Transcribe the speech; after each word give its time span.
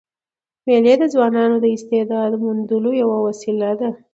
مېلې 0.65 0.93
د 1.01 1.03
ځوانانو 1.13 1.55
د 1.61 1.65
استعداد 1.75 2.31
موندلو 2.43 2.91
یوه 3.01 3.17
وسیله 3.27 3.69
ده. 3.79 3.89